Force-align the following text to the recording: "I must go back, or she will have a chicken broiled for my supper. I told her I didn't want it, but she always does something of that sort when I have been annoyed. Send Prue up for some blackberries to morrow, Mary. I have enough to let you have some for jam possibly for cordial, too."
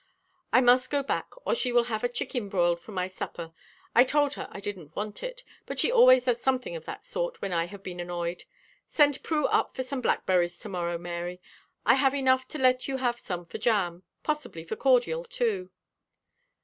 "I 0.51 0.61
must 0.61 0.89
go 0.89 1.03
back, 1.03 1.29
or 1.45 1.53
she 1.53 1.71
will 1.71 1.83
have 1.83 2.03
a 2.03 2.09
chicken 2.09 2.49
broiled 2.49 2.79
for 2.79 2.91
my 2.91 3.07
supper. 3.07 3.53
I 3.93 4.03
told 4.03 4.33
her 4.33 4.47
I 4.49 4.59
didn't 4.59 4.95
want 4.95 5.21
it, 5.21 5.43
but 5.67 5.79
she 5.79 5.91
always 5.91 6.25
does 6.25 6.41
something 6.41 6.75
of 6.75 6.85
that 6.85 7.05
sort 7.05 7.39
when 7.39 7.53
I 7.53 7.65
have 7.67 7.83
been 7.83 7.99
annoyed. 7.99 8.45
Send 8.87 9.21
Prue 9.21 9.45
up 9.45 9.75
for 9.75 9.83
some 9.83 10.01
blackberries 10.01 10.57
to 10.57 10.69
morrow, 10.69 10.97
Mary. 10.97 11.39
I 11.85 11.93
have 11.93 12.15
enough 12.15 12.47
to 12.47 12.57
let 12.57 12.87
you 12.87 12.97
have 12.97 13.19
some 13.19 13.45
for 13.45 13.59
jam 13.59 14.01
possibly 14.23 14.63
for 14.63 14.75
cordial, 14.75 15.23
too." 15.23 15.69